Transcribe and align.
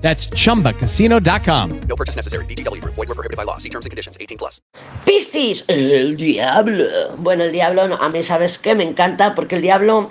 That's 0.00 0.28
chumbacasino.com. 0.28 1.80
No 1.82 1.96
purchase 1.96 2.16
necessary. 2.16 2.44
VGW 2.46 2.80
Group. 2.80 2.94
Void 2.94 3.08
were 3.08 3.14
prohibited 3.14 3.36
by 3.36 3.44
law. 3.44 3.58
See 3.58 3.68
terms 3.68 3.86
and 3.86 3.90
conditions. 3.90 4.16
18 4.18 4.38
plus. 4.38 4.60
Piscis, 5.04 5.64
el 5.68 6.16
diablo. 6.16 7.16
Bueno, 7.18 7.44
el 7.44 7.52
diablo, 7.52 7.88
no, 7.88 7.96
a 7.96 8.08
mí 8.08 8.22
sabes 8.22 8.58
que 8.58 8.74
me 8.74 8.84
encanta 8.84 9.34
porque 9.34 9.56
el 9.56 9.62
diablo, 9.62 10.10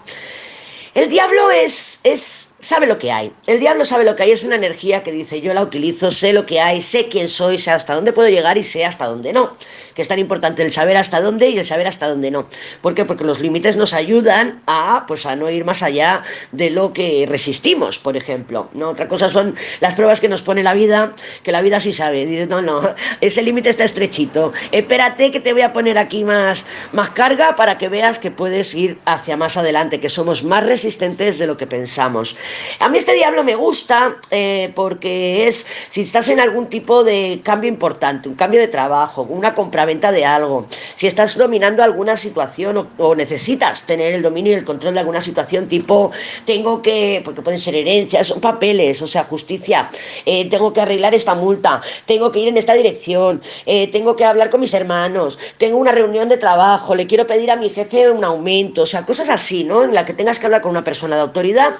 el 0.93 1.09
diablo 1.09 1.49
es, 1.51 1.99
es, 2.03 2.48
sabe 2.61 2.87
lo 2.87 2.99
que 2.99 3.11
hay. 3.11 3.31
El 3.47 3.59
diablo 3.59 3.85
sabe 3.85 4.03
lo 4.03 4.15
que 4.15 4.23
hay. 4.23 4.31
Es 4.31 4.43
una 4.43 4.55
energía 4.55 5.03
que 5.03 5.11
dice 5.11 5.41
yo 5.41 5.53
la 5.53 5.61
utilizo, 5.61 6.11
sé 6.11 6.33
lo 6.33 6.45
que 6.45 6.59
hay, 6.59 6.81
sé 6.81 7.07
quién 7.07 7.29
soy, 7.29 7.57
sé 7.57 7.71
hasta 7.71 7.95
dónde 7.95 8.13
puedo 8.13 8.29
llegar 8.29 8.57
y 8.57 8.63
sé 8.63 8.85
hasta 8.85 9.05
dónde 9.05 9.33
no. 9.33 9.55
Que 9.95 10.01
es 10.01 10.07
tan 10.07 10.19
importante 10.19 10.63
el 10.63 10.71
saber 10.71 10.97
hasta 10.97 11.21
dónde 11.21 11.49
y 11.49 11.57
el 11.57 11.65
saber 11.65 11.87
hasta 11.87 12.07
dónde 12.07 12.31
no. 12.31 12.47
¿Por 12.81 12.95
qué? 12.95 13.05
Porque 13.05 13.23
los 13.23 13.39
límites 13.39 13.75
nos 13.75 13.93
ayudan 13.93 14.61
a, 14.67 15.05
pues, 15.07 15.25
a 15.25 15.35
no 15.35 15.49
ir 15.49 15.65
más 15.65 15.83
allá 15.83 16.23
de 16.51 16.69
lo 16.69 16.93
que 16.93 17.25
resistimos, 17.27 17.99
por 17.99 18.15
ejemplo. 18.15 18.69
¿no? 18.73 18.89
Otra 18.89 19.07
cosa 19.07 19.29
son 19.29 19.55
las 19.79 19.95
pruebas 19.95 20.19
que 20.19 20.29
nos 20.29 20.41
pone 20.41 20.63
la 20.63 20.73
vida, 20.73 21.13
que 21.43 21.51
la 21.51 21.61
vida 21.61 21.79
sí 21.79 21.91
sabe. 21.91 22.25
Dice, 22.25 22.45
no, 22.45 22.61
no, 22.61 22.81
ese 23.21 23.41
límite 23.41 23.69
está 23.69 23.83
estrechito. 23.83 24.53
Espérate 24.71 25.31
que 25.31 25.39
te 25.39 25.53
voy 25.53 25.61
a 25.61 25.73
poner 25.73 25.97
aquí 25.97 26.23
más, 26.23 26.65
más 26.91 27.09
carga 27.11 27.55
para 27.55 27.77
que 27.77 27.89
veas 27.89 28.19
que 28.19 28.31
puedes 28.31 28.73
ir 28.73 28.99
hacia 29.05 29.37
más 29.37 29.57
adelante, 29.57 29.99
que 29.99 30.09
somos 30.09 30.43
más 30.43 30.65
resistentes 30.65 31.37
de 31.37 31.47
lo 31.47 31.57
que 31.57 31.67
pensamos. 31.67 32.35
A 32.79 32.89
mí 32.89 32.97
este 32.97 33.13
diablo 33.13 33.43
me 33.43 33.55
gusta 33.55 34.17
eh, 34.31 34.71
porque 34.75 35.47
es, 35.47 35.65
si 35.89 36.01
estás 36.01 36.29
en 36.29 36.39
algún 36.39 36.67
tipo 36.67 37.03
de 37.03 37.41
cambio 37.43 37.69
importante, 37.69 38.29
un 38.29 38.35
cambio 38.35 38.59
de 38.59 38.67
trabajo, 38.67 39.23
una 39.23 39.53
compraventa 39.53 40.11
de 40.11 40.25
algo, 40.25 40.67
si 40.95 41.07
estás 41.07 41.37
dominando 41.37 41.83
alguna 41.83 42.17
situación 42.17 42.89
o, 42.97 43.15
necesitas 43.15 43.83
tener 43.83 44.13
el 44.13 44.21
dominio 44.21 44.53
y 44.53 44.55
el 44.55 44.65
control 44.65 44.93
de 44.93 44.99
alguna 45.01 45.21
situación, 45.21 45.67
tipo, 45.67 46.11
tengo 46.45 46.81
que, 46.81 47.21
porque 47.23 47.41
pueden 47.41 47.59
ser 47.59 47.75
herencias, 47.75 48.27
son 48.27 48.39
papeles, 48.39 49.01
o 49.01 49.07
sea, 49.07 49.23
justicia, 49.23 49.89
eh, 50.25 50.49
tengo 50.49 50.71
que 50.73 50.81
arreglar 50.81 51.13
esta 51.13 51.35
multa, 51.35 51.81
tengo 52.05 52.31
que 52.31 52.39
ir 52.39 52.47
en 52.47 52.57
esta 52.57 52.73
dirección, 52.73 53.41
eh, 53.65 53.87
tengo 53.87 54.15
que 54.15 54.25
hablar 54.25 54.49
con 54.49 54.61
mis 54.61 54.73
hermanos, 54.73 55.37
tengo 55.57 55.77
una 55.77 55.91
reunión 55.91 56.29
de 56.29 56.37
trabajo, 56.37 56.95
le 56.95 57.07
quiero 57.07 57.27
pedir 57.27 57.51
a 57.51 57.55
mi 57.55 57.69
jefe 57.69 58.09
un 58.09 58.23
aumento, 58.23 58.83
o 58.83 58.85
sea, 58.85 59.05
cosas 59.05 59.29
así, 59.29 59.63
¿no? 59.63 59.83
En 59.83 59.93
la 59.93 60.05
que 60.05 60.13
tengas 60.13 60.39
que 60.39 60.45
hablar 60.45 60.61
con 60.61 60.71
una 60.71 60.83
persona 60.83 61.15
de 61.15 61.21
autoridad 61.21 61.75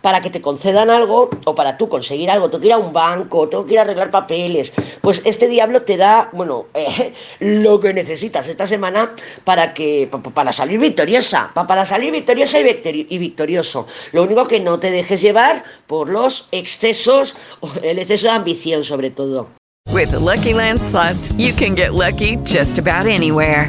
para 0.00 0.13
que 0.20 0.30
te 0.30 0.40
concedan 0.40 0.90
algo 0.90 1.30
o 1.44 1.54
para 1.54 1.76
tú 1.76 1.88
conseguir 1.88 2.30
algo, 2.30 2.48
tengo 2.50 2.60
que 2.60 2.66
ir 2.68 2.72
a 2.72 2.78
un 2.78 2.92
banco, 2.92 3.48
tengo 3.48 3.64
que 3.66 3.74
ir 3.74 3.78
a 3.78 3.82
arreglar 3.82 4.10
papeles, 4.10 4.72
pues 5.00 5.20
este 5.24 5.48
diablo 5.48 5.82
te 5.82 5.96
da, 5.96 6.28
bueno, 6.32 6.66
eh, 6.74 7.12
lo 7.40 7.80
que 7.80 7.92
necesitas 7.94 8.48
esta 8.48 8.66
semana 8.66 9.12
para 9.44 9.72
que 9.74 10.08
pa- 10.10 10.22
pa- 10.22 10.30
para 10.30 10.52
salir 10.52 10.78
victoriosa, 10.80 11.50
pa- 11.54 11.66
para 11.66 11.86
salir 11.86 12.10
victoriosa 12.12 12.60
y, 12.60 12.64
victori- 12.64 13.06
y 13.08 13.18
victorioso. 13.18 13.86
Lo 14.12 14.22
único 14.22 14.46
que 14.46 14.60
no 14.60 14.78
te 14.80 14.90
dejes 14.90 15.20
llevar 15.20 15.64
por 15.86 16.08
los 16.08 16.48
excesos, 16.52 17.36
el 17.82 17.98
exceso 17.98 18.26
de 18.26 18.32
ambición 18.32 18.82
sobre 18.84 19.10
todo. 19.10 19.48
With 19.92 20.10
the 20.10 20.18
Lucky 20.18 20.54
Land 20.54 20.80
you 21.38 21.52
can 21.54 21.74
get 21.76 21.92
lucky 21.94 22.36
just 22.44 22.78
about 22.78 23.06
anywhere. 23.06 23.68